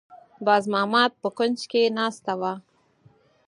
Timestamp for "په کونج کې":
1.21-1.81